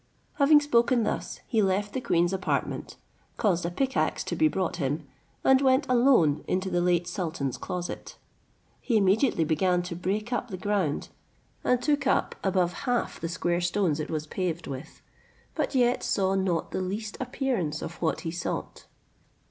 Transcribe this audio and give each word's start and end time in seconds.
Having 0.39 0.61
spoken 0.61 1.03
thus, 1.03 1.41
he 1.47 1.61
left 1.61 1.93
the 1.93 2.01
queen's 2.01 2.33
apartment, 2.33 2.95
caused 3.37 3.67
a 3.67 3.69
pick 3.69 3.95
axe 3.95 4.23
to 4.23 4.35
be 4.35 4.47
brought 4.47 4.77
him, 4.77 5.05
and 5.43 5.61
went 5.61 5.85
alone 5.87 6.43
into 6.47 6.71
the 6.71 6.81
late 6.81 7.07
sultan's 7.07 7.55
closet. 7.55 8.15
He 8.79 8.97
immediately 8.97 9.43
began 9.43 9.83
to 9.83 9.95
break 9.95 10.33
up 10.33 10.47
the 10.49 10.57
ground, 10.57 11.09
and 11.63 11.79
took 11.79 12.07
up 12.07 12.33
above 12.43 12.73
half 12.89 13.19
the 13.19 13.29
square 13.29 13.61
stones 13.61 13.99
it 13.99 14.09
was 14.09 14.25
paved 14.25 14.65
with, 14.65 15.03
but 15.53 15.75
yet 15.75 16.01
saw 16.01 16.33
not 16.33 16.71
the 16.71 16.81
least 16.81 17.15
appearance 17.19 17.83
of 17.83 18.01
what 18.01 18.21
he 18.21 18.31
sought. 18.31 18.87